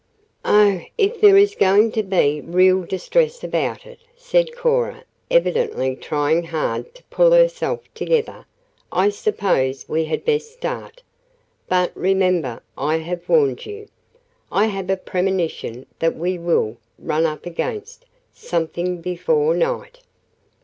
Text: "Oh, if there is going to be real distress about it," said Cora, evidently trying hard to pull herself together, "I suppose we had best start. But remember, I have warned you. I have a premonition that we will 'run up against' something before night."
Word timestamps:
"Oh, 0.43 0.81
if 0.97 1.21
there 1.21 1.37
is 1.37 1.53
going 1.53 1.91
to 1.91 2.01
be 2.01 2.41
real 2.43 2.81
distress 2.85 3.43
about 3.43 3.85
it," 3.85 3.99
said 4.17 4.55
Cora, 4.55 5.03
evidently 5.29 5.95
trying 5.95 6.45
hard 6.45 6.95
to 6.95 7.03
pull 7.11 7.33
herself 7.33 7.81
together, 7.93 8.47
"I 8.91 9.09
suppose 9.09 9.87
we 9.87 10.05
had 10.05 10.25
best 10.25 10.51
start. 10.53 11.03
But 11.69 11.91
remember, 11.93 12.63
I 12.75 12.97
have 12.97 13.29
warned 13.29 13.67
you. 13.67 13.89
I 14.51 14.65
have 14.65 14.89
a 14.89 14.97
premonition 14.97 15.85
that 15.99 16.15
we 16.15 16.39
will 16.39 16.77
'run 16.97 17.27
up 17.27 17.45
against' 17.45 18.05
something 18.33 19.01
before 19.01 19.53
night." 19.53 19.99